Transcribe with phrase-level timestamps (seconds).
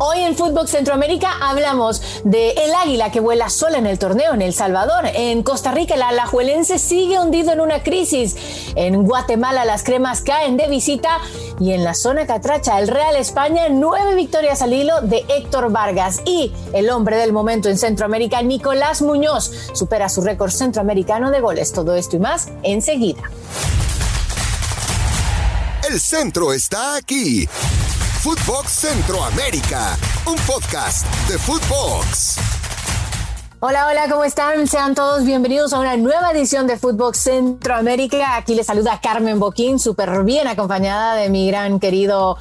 [0.00, 4.42] Hoy en Fútbol Centroamérica hablamos de el águila que vuela sola en el torneo en
[4.42, 5.06] El Salvador.
[5.14, 8.36] En Costa Rica el alajuelense sigue hundido en una crisis.
[8.74, 11.20] En Guatemala las cremas caen de visita.
[11.60, 16.22] Y en la zona catracha el Real España nueve victorias al hilo de Héctor Vargas.
[16.26, 21.72] Y el hombre del momento en Centroamérica, Nicolás Muñoz, supera su récord centroamericano de goles.
[21.72, 23.22] Todo esto y más enseguida.
[25.88, 27.48] El centro está aquí.
[28.24, 32.36] Footbox Centroamérica, un podcast de Footbox.
[33.60, 34.66] Hola, hola, ¿cómo están?
[34.66, 38.38] Sean todos bienvenidos a una nueva edición de Footbox Centroamérica.
[38.38, 42.38] Aquí les saluda Carmen Boquín, súper bien acompañada de mi gran querido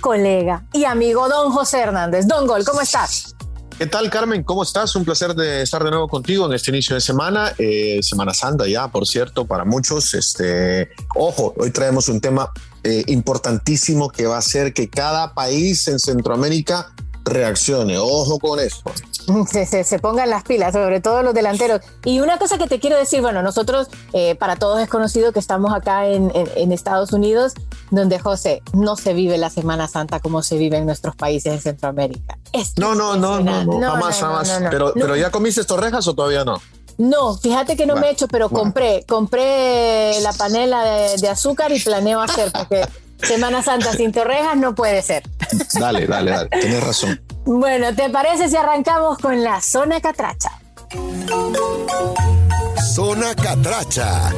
[0.00, 2.28] colega y amigo Don José Hernández.
[2.28, 3.34] Don Gol, ¿cómo estás?
[3.76, 4.44] ¿Qué tal, Carmen?
[4.44, 4.94] ¿Cómo estás?
[4.94, 7.52] Un placer de estar de nuevo contigo en este inicio de semana.
[7.58, 10.14] Eh, semana Santa ya, por cierto, para muchos.
[10.14, 12.52] Este, ojo, hoy traemos un tema
[12.84, 16.92] eh, importantísimo que va a hacer que cada país en Centroamérica
[17.24, 17.98] reaccione.
[17.98, 18.82] Ojo con eso.
[19.50, 21.80] Se, se, pongan las pilas, sobre todo los delanteros.
[22.04, 25.38] Y una cosa que te quiero decir, bueno, nosotros, eh, para todos es conocido que
[25.38, 27.54] estamos acá en, en, Estados Unidos,
[27.90, 31.60] donde José no se vive la Semana Santa como se vive en nuestros países en
[31.62, 32.36] Centroamérica.
[32.76, 34.60] no, no, no, no, no, jamás, jamás.
[34.70, 36.60] pero, pero ya comiste torrejas o todavía no?
[36.98, 41.72] No, fíjate que no me he hecho, pero compré, compré la panela de, de azúcar
[41.72, 42.86] y planeo hacer, porque
[43.22, 45.22] Semana Santa sin torrejas no puede ser.
[45.78, 47.20] Dale, dale, dale, tienes razón.
[47.44, 50.50] Bueno, ¿te parece si arrancamos con la zona catracha?
[52.94, 54.32] Zona catracha.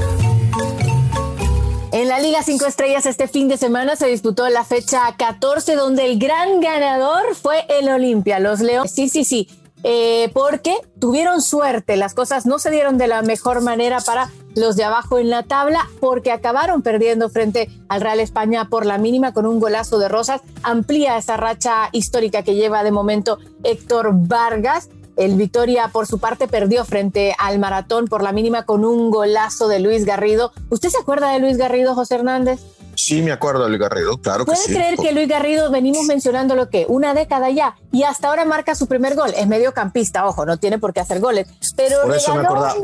[1.92, 6.04] En la Liga 5 Estrellas este fin de semana se disputó la fecha 14 donde
[6.06, 8.92] el gran ganador fue el Olimpia, los Leones.
[8.92, 9.48] Sí, sí, sí.
[9.88, 14.74] Eh, porque tuvieron suerte, las cosas no se dieron de la mejor manera para los
[14.74, 19.32] de abajo en la tabla porque acabaron perdiendo frente al Real España por la mínima
[19.32, 20.40] con un golazo de Rosas.
[20.64, 24.88] Amplía esa racha histórica que lleva de momento Héctor Vargas.
[25.16, 29.68] El Victoria, por su parte, perdió frente al Maratón por la mínima con un golazo
[29.68, 30.50] de Luis Garrido.
[30.68, 32.58] ¿Usted se acuerda de Luis Garrido, José Hernández?
[32.96, 34.72] Sí, me acuerdo de Luis Garrido, claro que sí.
[34.72, 38.44] ¿Puede creer que Luis Garrido venimos mencionando lo que una década ya y hasta ahora
[38.46, 39.32] marca su primer gol?
[39.36, 41.46] Es mediocampista, ojo, no tiene por qué hacer goles,
[41.76, 42.74] pero por eso me acordaba.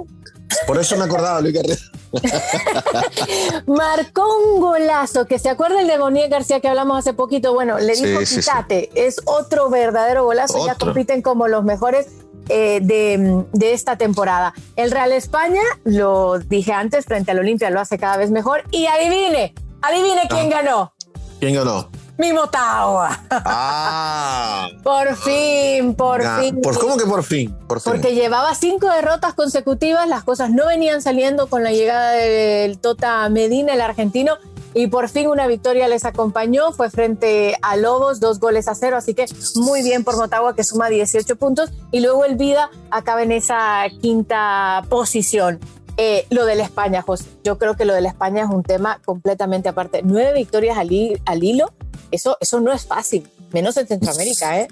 [0.66, 1.76] Por eso me acordaba Luis Garrido.
[3.66, 7.54] Marcó un golazo, que se acuerda el de Bonilla García que hablamos hace poquito.
[7.54, 10.66] Bueno, le dijo quítate, es otro verdadero golazo.
[10.66, 12.08] Ya compiten como los mejores
[12.50, 14.52] eh, de, de, esta temporada.
[14.76, 18.64] El Real España, lo dije antes, frente al Olimpia lo hace cada vez mejor.
[18.70, 20.56] Y adivine, adivine quién ah.
[20.56, 20.92] ganó.
[21.40, 21.88] ¿Quién ganó?
[22.22, 23.18] mi Motagua.
[23.30, 24.68] Ah.
[24.84, 26.60] por fin, por fin.
[26.60, 27.52] ¿Por cómo que por fin?
[27.66, 27.92] por fin?
[27.92, 33.28] Porque llevaba cinco derrotas consecutivas, las cosas no venían saliendo con la llegada del Tota
[33.28, 34.38] Medina, el argentino,
[34.74, 38.96] y por fin una victoria les acompañó, fue frente a Lobos, dos goles a cero,
[38.96, 39.26] así que
[39.56, 43.84] muy bien por Motagua que suma 18 puntos y luego el Vida acaba en esa
[44.00, 45.60] quinta posición.
[45.96, 48.62] Eh, lo de la España, José, yo creo que lo de la España es un
[48.62, 50.02] tema completamente aparte.
[50.02, 50.90] Nueve victorias al,
[51.26, 51.72] al hilo,
[52.10, 54.68] eso, eso no es fácil, menos en Centroamérica, ¿eh?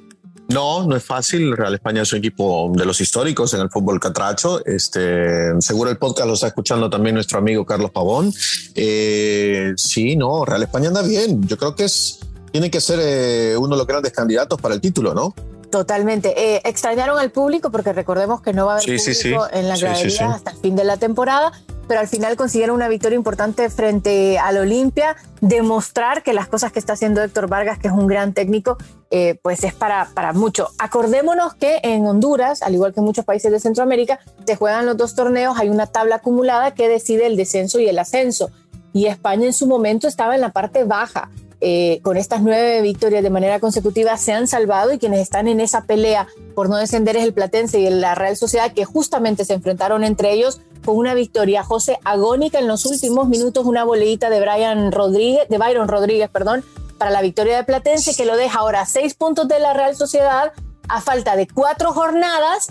[0.50, 1.56] No, no es fácil.
[1.56, 4.64] Real España es un equipo de los históricos en el fútbol catracho.
[4.66, 8.32] Este, seguro el podcast lo está escuchando también nuestro amigo Carlos Pavón.
[8.74, 11.46] Eh, sí, no, Real España anda bien.
[11.46, 12.18] Yo creo que es,
[12.50, 15.34] tiene que ser eh, uno de los grandes candidatos para el título, ¿no?
[15.70, 16.34] Totalmente.
[16.36, 20.32] Eh, extrañaron al público porque recordemos que no va a haber público en la gradería
[20.32, 21.52] hasta el fin de la temporada,
[21.86, 26.80] pero al final consiguieron una victoria importante frente al Olimpia, demostrar que las cosas que
[26.80, 28.78] está haciendo Héctor Vargas, que es un gran técnico,
[29.12, 30.70] eh, pues es para, para mucho.
[30.78, 34.96] Acordémonos que en Honduras, al igual que en muchos países de Centroamérica, se juegan los
[34.96, 38.50] dos torneos, hay una tabla acumulada que decide el descenso y el ascenso.
[38.92, 41.30] Y España en su momento estaba en la parte baja
[41.62, 45.60] eh, con estas nueve victorias de manera consecutiva se han salvado y quienes están en
[45.60, 49.54] esa pelea por no descender es el Platense y la Real Sociedad que justamente se
[49.54, 54.40] enfrentaron entre ellos con una victoria José agónica en los últimos minutos una boleita de
[54.40, 56.64] Brian Rodríguez de Byron Rodríguez perdón
[56.96, 60.52] para la victoria de Platense que lo deja ahora seis puntos de la Real Sociedad
[60.88, 62.68] a falta de cuatro jornadas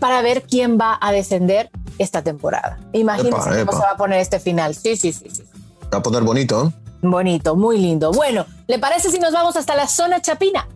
[0.00, 2.80] para ver quién va a descender esta temporada.
[2.92, 4.74] Imagínense cómo se va a poner este final.
[4.74, 5.44] Sí, sí, sí, sí.
[5.92, 6.66] Va a poner bonito.
[6.66, 6.81] ¿eh?
[7.02, 8.12] Bonito, muy lindo.
[8.12, 10.68] Bueno, ¿le parece si nos vamos hasta la zona chapina?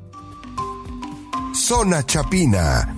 [1.54, 2.94] Zona chapina.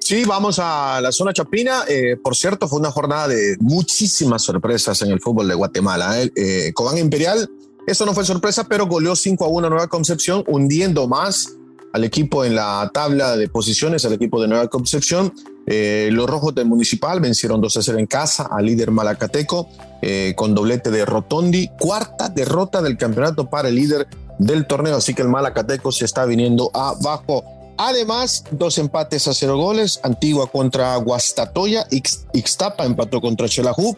[0.00, 1.84] Sí, vamos a la zona chapina.
[1.88, 6.20] Eh, por cierto, fue una jornada de muchísimas sorpresas en el fútbol de Guatemala.
[6.20, 6.32] ¿eh?
[6.34, 7.48] eh, Cobán Imperial,
[7.86, 11.54] eso no fue sorpresa, pero goleó 5 a 1 a Nueva Concepción, hundiendo más
[11.92, 15.32] al equipo en la tabla de posiciones, al equipo de Nueva Concepción.
[15.66, 19.68] Eh, los rojos del Municipal vencieron 2 a 0 en casa al líder Malacateco
[20.02, 21.70] eh, con doblete de Rotondi.
[21.78, 24.06] Cuarta derrota del campeonato para el líder
[24.38, 27.44] del torneo, así que el Malacateco se está viniendo abajo.
[27.76, 33.96] Además, dos empates a cero goles, Antigua contra Guastatoya, Ixtapa empató contra Xelajú,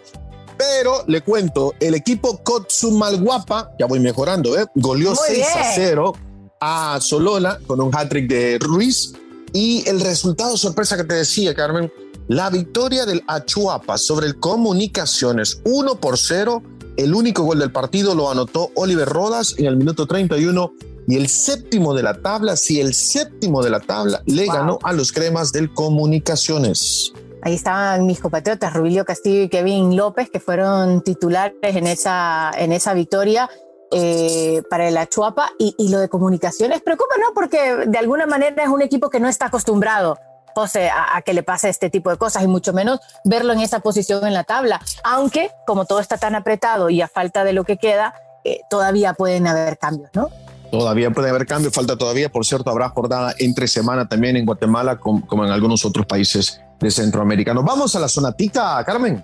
[0.57, 4.65] pero le cuento, el equipo Kotsumalguapa, ya voy mejorando, ¿eh?
[4.75, 6.15] goleó 6 a 0
[6.61, 9.13] a Solona con un hat-trick de Ruiz
[9.57, 11.91] y el resultado sorpresa que te decía, Carmen,
[12.29, 16.63] la victoria del Achuapa sobre el Comunicaciones 1 por 0,
[16.99, 20.75] el único gol del partido lo anotó Oliver Rodas en el minuto 31
[21.09, 24.93] y el séptimo de la tabla, sí, el séptimo de la tabla le ganó a
[24.93, 27.15] los cremas del Comunicaciones.
[27.41, 32.73] Ahí estaban mis compatriotas Rubilio Castillo y Kevin López, que fueron titulares en esa, en
[32.73, 33.49] esa victoria
[33.93, 35.51] eh, para el Achuapa.
[35.59, 37.35] Y, y, lo de comunicaciones preocupa, ¿no?
[37.35, 40.19] Porque de alguna manera es un equipo que no está acostumbrado,
[40.57, 43.81] José, a, que le pase este tipo de cosas y mucho menos verlo en esa
[43.81, 44.81] posición en la tabla.
[45.05, 49.13] Aunque, como todo está tan apretado y a falta de lo que queda, eh, todavía
[49.13, 50.31] pueden haber cambios, ¿no?
[50.71, 54.99] Todavía puede haber cambios, falta todavía, por cierto, habrá jornada entre semana también en Guatemala,
[54.99, 57.53] como, en algunos otros países de Centroamérica.
[57.53, 59.23] Nos vamos a la zona tica, Carmen.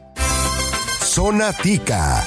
[1.01, 2.23] Zona tica.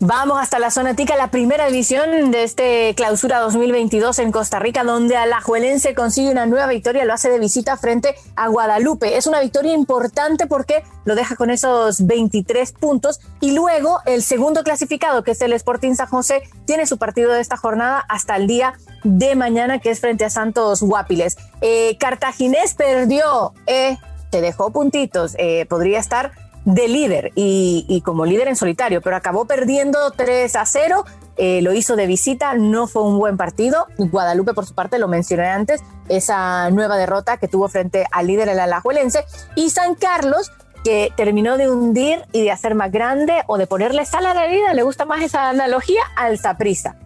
[0.00, 4.84] Vamos hasta la zona tica, la primera división de este clausura 2022 en Costa Rica,
[4.84, 9.16] donde Alajuelense consigue una nueva victoria, lo hace de visita frente a Guadalupe.
[9.16, 14.62] Es una victoria importante porque lo deja con esos 23 puntos y luego el segundo
[14.62, 18.46] clasificado, que es el Sporting San José, tiene su partido de esta jornada hasta el
[18.46, 21.36] día de mañana, que es frente a Santos Guapiles.
[21.60, 23.98] Eh, Cartaginés perdió, eh,
[24.30, 26.30] te dejó puntitos, eh, podría estar
[26.68, 31.04] de líder y, como líder en solitario, pero acabó perdiendo 3 a 0.
[31.38, 33.86] Eh, lo hizo de visita, no fue un buen partido.
[33.96, 38.50] Guadalupe, por su parte, lo mencioné antes, esa nueva derrota que tuvo frente al líder,
[38.50, 39.24] el Alajuelense.
[39.54, 40.52] Y San Carlos,
[40.84, 44.44] que terminó de hundir y de hacer más grande o de ponerle sal a la
[44.44, 46.96] herida, le gusta más esa analogía, al Saprisa.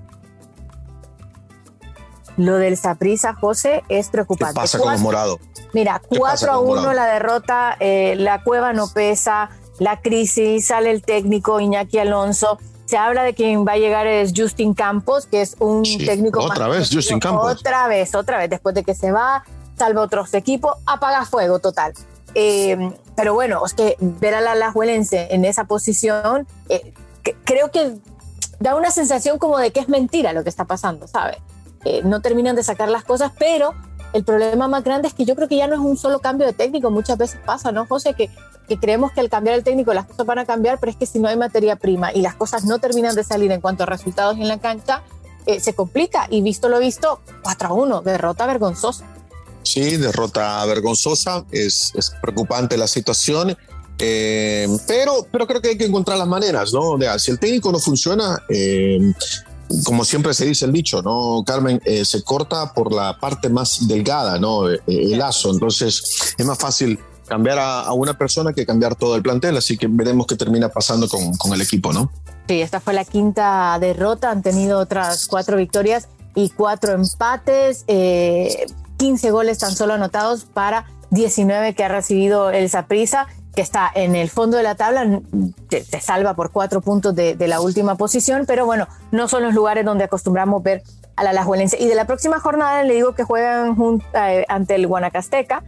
[2.37, 4.55] Lo del Saprisa, José, es preocupante.
[4.55, 5.39] ¿Qué pasa con morado?
[5.73, 11.03] Mira, 4 a 1 la derrota, eh, la cueva no pesa, la crisis, sale el
[11.03, 12.59] técnico Iñaki Alonso.
[12.85, 16.41] Se habla de quien va a llegar es Justin Campos, que es un técnico.
[16.41, 17.53] Otra vez, Justin Campos.
[17.53, 18.51] Otra vez, otra vez.
[18.51, 19.45] Después de que se va,
[19.77, 21.95] salva otros equipos, apaga fuego total.
[22.35, 26.93] Eh, pero bueno, es que ver a la Alajuelense en esa posición, eh,
[27.45, 27.97] creo que
[28.59, 31.39] da una sensación como de que es mentira lo que está pasando, ¿sabes?
[32.05, 33.75] No terminan de sacar las cosas, pero
[34.13, 36.47] el problema más grande es que yo creo que ya no es un solo cambio
[36.47, 38.15] de técnico, muchas veces pasa, ¿no, José?
[38.15, 38.31] Que,
[38.69, 41.07] que creemos que al cambiar el técnico las cosas van a cambiar, pero es que
[41.07, 43.87] si no hay materia prima y las cosas no terminan de salir en cuanto a
[43.87, 45.03] resultados en la cancha,
[45.47, 46.27] eh, se complica.
[46.31, 49.05] Y visto lo visto, 4 a 1, derrota vergonzosa.
[49.63, 53.57] Sí, derrota vergonzosa, es, es preocupante la situación.
[53.99, 56.97] Eh, pero, pero creo que hay que encontrar las maneras, ¿no?
[56.97, 58.99] De, si el técnico no funciona, eh,
[59.85, 61.81] como siempre se dice el dicho, ¿no, Carmen?
[61.85, 64.71] Eh, se corta por la parte más delgada, ¿no?
[64.71, 65.51] Eh, el lazo.
[65.51, 69.57] Entonces es más fácil cambiar a, una persona que cambiar todo el plantel.
[69.57, 72.11] Así que veremos qué termina pasando con, el equipo, ¿no?
[72.49, 74.31] Sí, esta fue la quinta derrota.
[74.31, 77.85] Han tenido otras cuatro victorias y cuatro empates.
[77.87, 83.91] 15 eh, goles tan solo anotados para 19 que ha recibido el Saprissa que está
[83.95, 85.21] en el fondo de la tabla,
[85.69, 89.85] te, salva por cuatro puntos de, la última posición, pero bueno, no son los lugares
[89.85, 90.83] donde acostumbramos ver
[91.17, 91.77] a la Alajuelense.
[91.79, 93.77] Y de la próxima jornada le digo que juegan
[94.15, 95.63] eh, ante el Guanacasteca,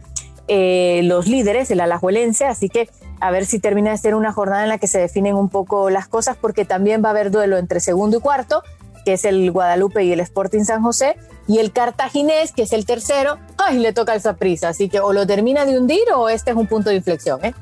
[0.47, 2.89] eh, los líderes, el Alajuelense, así que
[3.19, 5.89] a ver si termina de ser una jornada en la que se definen un poco
[5.89, 8.63] las cosas, porque también va a haber duelo entre segundo y cuarto,
[9.05, 11.15] que es el Guadalupe y el Sporting San José,
[11.47, 15.13] y el Cartaginés, que es el tercero, ay, le toca el Saprissa, así que o
[15.13, 17.53] lo termina de hundir o este es un punto de inflexión, ¿eh?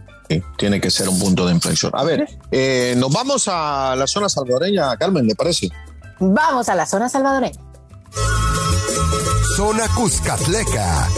[0.58, 1.92] Tiene que ser un punto de inflexión.
[1.96, 5.70] A ver, eh, nos vamos a la zona salvadoreña, Carmen, ¿le parece?
[6.20, 7.60] Vamos a la zona salvadoreña.
[9.56, 11.10] Zona Cuscatleca.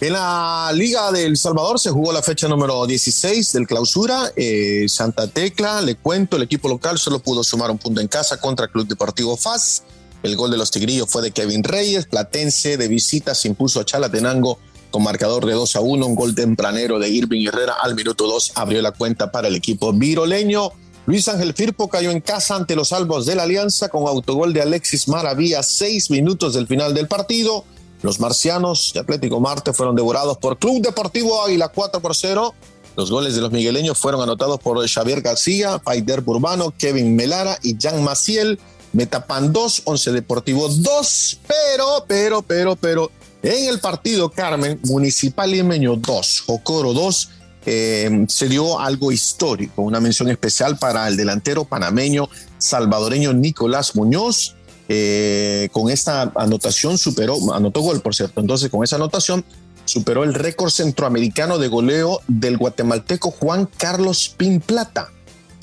[0.00, 4.32] En la Liga del Salvador se jugó la fecha número 16 del clausura.
[4.36, 8.40] Eh, Santa Tecla, le cuento, el equipo local solo pudo sumar un punto en casa
[8.40, 9.82] contra Club Deportivo FAS.
[10.22, 12.06] El gol de los Tigrillos fue de Kevin Reyes.
[12.06, 14.58] Platense de visita se impuso a Chalatenango
[14.94, 18.52] con marcador de 2 a 1, un gol tempranero de Irving Herrera al minuto 2
[18.54, 20.70] abrió la cuenta para el equipo viroleño.
[21.06, 24.62] Luis Ángel Firpo cayó en casa ante los albos de la Alianza con autogol de
[24.62, 27.64] Alexis Maravilla seis minutos del final del partido.
[28.02, 32.54] Los marcianos de Atlético Marte fueron devorados por Club Deportivo Águila 4 por 0.
[32.96, 37.76] Los goles de los migueleños fueron anotados por Xavier García, Paider Burbano, Kevin Melara y
[37.80, 38.60] Jan Maciel.
[38.92, 43.10] Metapan 2, Once Deportivo 2, pero, pero, pero, pero,
[43.44, 47.30] en el partido, Carmen, Municipal Limeño 2, Jocoro 2,
[47.66, 54.56] eh, se dio algo histórico, una mención especial para el delantero panameño salvadoreño Nicolás Muñoz,
[54.86, 58.42] Eh, con esta anotación superó, anotó gol, por cierto.
[58.42, 59.42] Entonces, con esa anotación
[59.86, 65.10] superó el récord centroamericano de goleo del guatemalteco Juan Carlos Pinplata.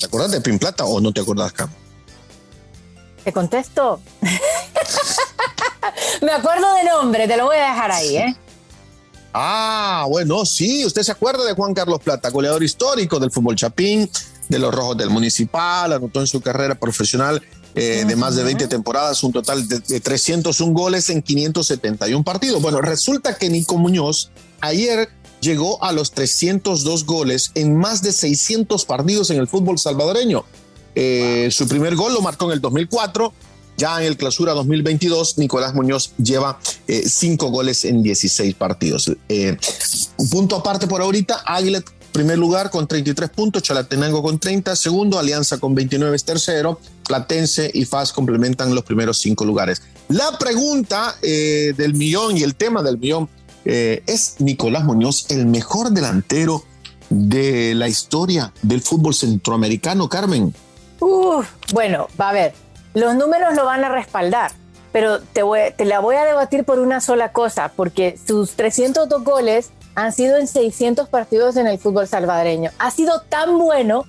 [0.00, 1.70] ¿Te acuerdas de Pinplata o no te acuerdas, Cam?
[3.22, 4.00] Te contesto.
[6.22, 8.36] Me acuerdo de nombre, te lo voy a dejar ahí, ¿eh?
[9.34, 14.08] Ah, bueno, sí, usted se acuerda de Juan Carlos Plata, goleador histórico del fútbol chapín,
[14.48, 17.42] de los Rojos del Municipal, anotó en su carrera profesional
[17.74, 22.60] eh, de más de 20 temporadas, un total de, de, 301 goles en 571 partidos.
[22.60, 25.08] Bueno, resulta que Nico Muñoz ayer
[25.40, 30.44] llegó a los 302 goles en más de 600 partidos en el fútbol salvadoreño.
[30.94, 33.32] Eh, su primer gol lo marcó en el 2004.
[33.82, 39.10] Ya en el clausura 2022, Nicolás Muñoz lleva eh, cinco goles en 16 partidos.
[39.28, 39.56] Eh,
[40.18, 45.18] un punto aparte por ahorita, Águila primer lugar con 33 puntos, Chalatenango con 30, segundo,
[45.18, 49.82] Alianza con 29 es tercero, Platense y FAS complementan los primeros cinco lugares.
[50.08, 53.28] La pregunta del millón y el tema del millón
[53.64, 56.62] es Nicolás Muñoz el mejor delantero
[57.10, 60.54] de la historia del fútbol centroamericano, Carmen.
[61.00, 62.54] Uf, bueno, va a ver,
[62.94, 64.52] los números lo van a respaldar,
[64.92, 65.42] pero te,
[65.76, 70.36] te la voy a debatir por una sola cosa, porque sus 302 goles han sido
[70.38, 72.70] en 600 partidos en el fútbol salvadoreño.
[72.78, 74.04] Ha sido tan bueno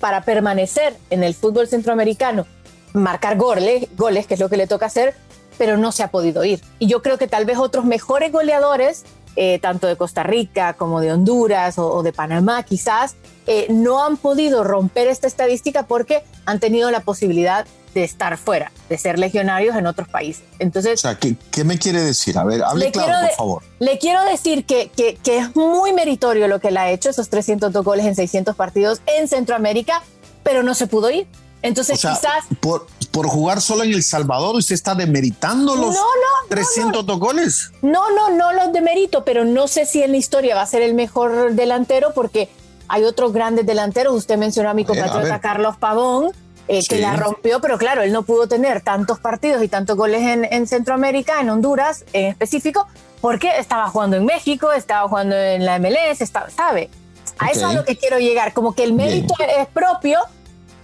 [0.00, 2.46] para permanecer en el fútbol centroamericano,
[2.92, 5.14] marcar goles, goles, que es lo que le toca hacer,
[5.58, 6.60] pero no se ha podido ir.
[6.78, 9.04] Y yo creo que tal vez otros mejores goleadores
[9.38, 13.16] eh, tanto de Costa Rica como de Honduras o, de Panamá quizás,
[13.46, 17.66] eh, no han podido romper esta estadística porque han tenido la posibilidad
[17.96, 20.44] de estar fuera, de ser legionarios en otros países.
[20.58, 21.02] Entonces,
[21.50, 22.36] ¿qué, me quiere decir?
[22.36, 23.62] A ver, hable claro, por favor.
[23.78, 27.30] Le quiero decir que, que, que, es muy meritorio lo que él ha hecho, esos
[27.30, 30.02] 302 goles en 600 partidos en Centroamérica,
[30.42, 31.26] pero no se pudo ir.
[31.62, 32.44] Entonces, quizás.
[32.60, 37.18] Por, por, jugar solo en El Salvador, ¿usted está demeritando los no, no, 300 no,
[37.18, 37.72] goles?
[37.80, 40.82] No, no, no los demerito, pero no sé si en la historia va a ser
[40.82, 42.50] el mejor delantero porque
[42.88, 44.14] hay otros grandes delanteros.
[44.14, 46.32] Usted mencionó a mi compatriota Carlos Pavón.
[46.68, 50.22] Eh, que la rompió, pero claro, él no pudo tener tantos partidos y tantos goles
[50.22, 52.88] en, Centroamérica, en Honduras en específico,
[53.20, 56.90] porque estaba jugando en México, estaba jugando en la MLS, estaba, ¿sabe?
[57.38, 60.18] A eso es a lo que quiero llegar, como que el mérito es propio,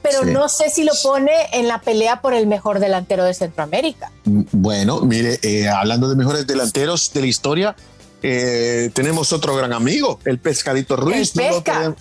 [0.02, 4.12] pero no sé si lo pone en la pelea por el mejor delantero de Centroamérica.
[4.24, 7.76] Mm, bueno, mire, eh, hablando de mejores delanteros de la historia,
[8.22, 11.34] eh, tenemos otro gran amigo, el Pescadito Ruiz.
[11.34, 11.96] No, lo podemos,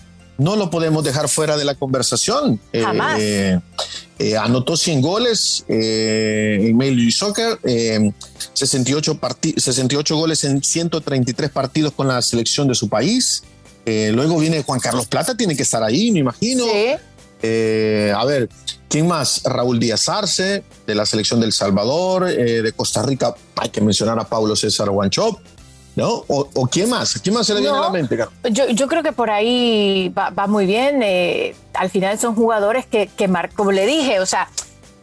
[1.04, 2.60] dejar fuera de la conversación.
[2.72, 3.20] Eh, Jamás.
[4.40, 7.58] anotó 100 goles en Major Soccer,
[8.52, 9.20] 68,
[9.56, 13.42] 68 goles en 133 partidos con la selección de su país.
[13.86, 16.64] luego viene Juan Carlos Plata, tiene que estar ahí, me imagino.
[16.64, 16.94] Sí.
[17.42, 18.48] Eh, a ver,
[18.88, 19.42] ¿quién más?
[19.44, 24.18] Raúl Díaz Arce, de la selección del Salvador, eh, de Costa Rica, hay que mencionar
[24.18, 25.40] a Pablo César Guanchop.
[25.94, 26.24] ¿No?
[26.26, 27.20] O, quién más?
[27.20, 28.16] ¿Quién más se le viene a la mente,
[28.50, 31.02] Yo, yo, creo que por ahí va, muy bien.
[31.02, 34.48] Eh, al final son jugadores que, que como le dije, o sea,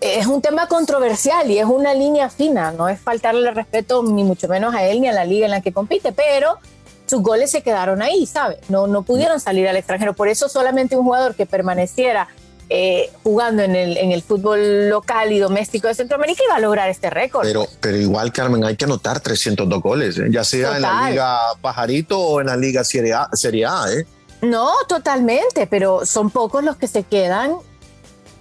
[0.01, 2.71] es un tema controversial y es una línea fina.
[2.71, 5.61] No es faltarle respeto ni mucho menos a él ni a la liga en la
[5.61, 6.57] que compite, pero
[7.05, 8.59] sus goles se quedaron ahí, ¿sabes?
[8.69, 10.13] No, no pudieron salir al extranjero.
[10.13, 12.27] Por eso solamente un jugador que permaneciera
[12.69, 16.87] eh, jugando en el, en el fútbol local y doméstico de Centroamérica iba a lograr
[16.89, 17.43] este récord.
[17.43, 20.27] Pero, pero igual, Carmen, hay que anotar 302 goles, ¿eh?
[20.29, 24.05] ya sea en la Liga Pajarito o en la Liga Serie A, Serie A ¿eh?
[24.41, 27.55] No, totalmente, pero son pocos los que se quedan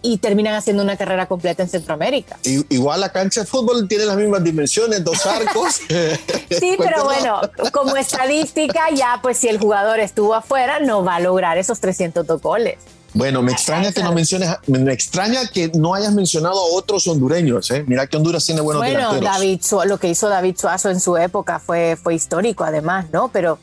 [0.02, 2.38] y terminan haciendo una carrera completa en Centroamérica.
[2.42, 5.80] igual la cancha de fútbol tiene las mismas dimensiones, dos arcos.
[6.50, 7.40] sí, pero bueno,
[7.72, 12.40] como estadística, ya pues si el jugador estuvo afuera, no va a lograr esos 302
[12.40, 12.76] goles.
[13.18, 17.68] Bueno, me extraña que no menciones, me extraña que no hayas mencionado a otros hondureños,
[17.72, 17.82] ¿eh?
[17.84, 21.58] Mira que Honduras tiene buenos bueno, David, lo que hizo David Suazo en su época
[21.58, 23.28] fue, fue histórico además, ¿no?
[23.32, 23.58] Pero,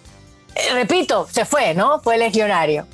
[0.56, 2.02] eh, repito, se fue, ¿no?
[2.02, 2.86] Fue legionario.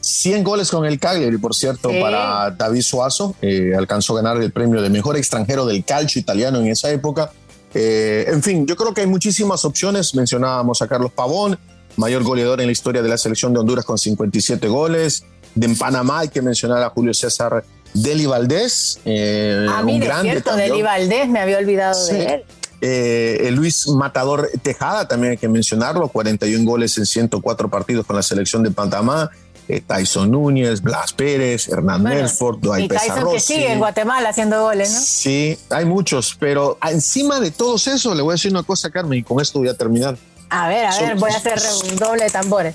[0.00, 3.34] 100 goles con el Cagliari, por cierto, para David Suazo.
[3.42, 7.32] Eh, alcanzó a ganar el premio de mejor extranjero del calcio italiano en esa época.
[7.74, 10.14] Eh, en fin, yo creo que hay muchísimas opciones.
[10.14, 11.58] Mencionábamos a Carlos Pavón,
[11.96, 15.24] mayor goleador en la historia de la selección de Honduras con 57 goles.
[15.54, 19.00] De en Panamá hay que mencionar a Julio César Deli Valdés.
[19.04, 22.44] Eh, ah, un gran cierto, Deli Valdés, me había olvidado de
[22.80, 23.54] él.
[23.54, 28.62] Luis Matador Tejada, también hay que mencionarlo, 41 goles en 104 partidos con la selección
[28.62, 29.30] de Panamá.
[29.66, 32.28] Eh, Tyson Núñez, Blas Pérez, Hernán bueno,
[32.60, 35.00] Dwight y Tyson que sigue en Guatemala haciendo goles, ¿no?
[35.00, 39.20] Sí, hay muchos, pero encima de todos eso, le voy a decir una cosa, Carmen,
[39.20, 40.18] y con esto voy a terminar.
[40.50, 41.58] A ver, a ver, voy a hacer
[41.98, 42.74] doble de tambores.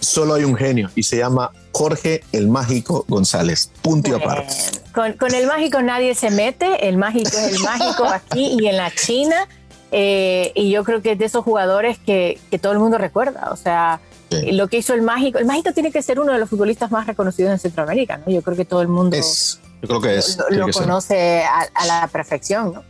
[0.00, 3.70] Solo hay un genio y se llama Jorge el Mágico González.
[3.82, 4.54] Punto y aparte.
[4.92, 8.90] Con, el Mágico nadie se mete, el Mágico es el Mágico aquí y en la
[8.90, 9.46] China.
[9.92, 13.50] Eh, y yo creo que es de esos jugadores que, todo el mundo recuerda.
[13.52, 15.38] O sea, lo que hizo el Mágico.
[15.38, 18.32] El Mágico tiene que ser uno de los futbolistas más reconocidos en Centroamérica, ¿no?
[18.32, 21.86] Yo creo que todo el mundo es, yo creo que es, lo, conoce a, a,
[21.86, 22.84] la perfección, ¿no?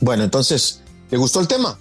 [0.00, 1.78] Bueno, entonces, ¿te gustó el tema?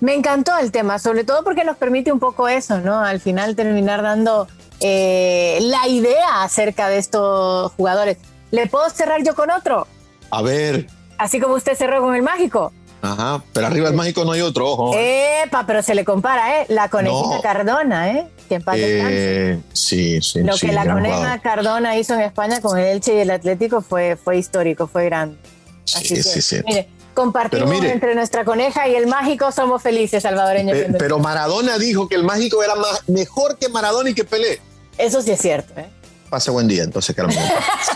[0.00, 3.00] Me encantó el tema, sobre todo porque nos permite un poco eso, ¿no?
[3.00, 4.46] Al final terminar dando
[4.80, 8.18] eh, la idea acerca de estos jugadores.
[8.50, 9.86] ¿Le puedo cerrar yo con otro?
[10.30, 10.86] A ver.
[11.18, 12.72] Así como usted cerró con el mágico.
[13.02, 14.92] Ajá, pero arriba del mágico no hay otro, ojo.
[14.96, 16.66] Epa, pero se le compara, ¿eh?
[16.68, 18.26] La conejita Cardona, ¿eh?
[18.48, 20.42] Que en eh, Sí, sí.
[20.42, 24.16] Lo que la coneja Cardona hizo en España con el Elche y el Atlético fue,
[24.16, 25.36] fue histórico, fue grande.
[25.84, 26.60] sí, sí, sí.
[26.66, 30.78] Mire, compartimos entre nuestra coneja y el mágico, somos felices, salvadoreños.
[30.98, 34.60] pero Maradona dijo que el mágico era más, mejor que Maradona y que Pelé.
[34.98, 35.72] Eso sí es cierto.
[35.80, 35.88] ¿eh?
[36.28, 37.36] Pase buen día, entonces, Carmen.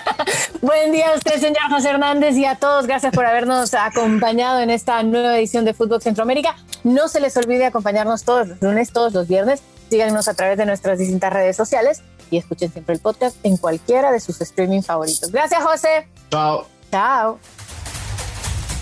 [0.63, 2.87] buen día a usted, señor José Hernández, y a todos.
[2.87, 6.57] Gracias por habernos acompañado en esta nueva edición de Fútbol Centroamérica.
[6.83, 9.61] No se les olvide acompañarnos todos los lunes, todos los viernes.
[9.91, 14.13] Síganos a través de nuestras distintas redes sociales y escuchen siempre el podcast en cualquiera
[14.13, 15.31] de sus streaming favoritos.
[15.31, 16.09] Gracias, José.
[16.31, 16.67] Chao.
[16.91, 17.39] Chao.